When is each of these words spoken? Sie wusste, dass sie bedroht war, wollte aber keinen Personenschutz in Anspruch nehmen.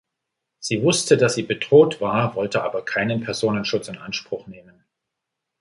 Sie 0.57 0.81
wusste, 0.81 1.15
dass 1.15 1.35
sie 1.35 1.43
bedroht 1.43 2.01
war, 2.01 2.33
wollte 2.33 2.63
aber 2.63 2.83
keinen 2.83 3.21
Personenschutz 3.21 3.87
in 3.87 3.99
Anspruch 3.99 4.47
nehmen. 4.47 4.83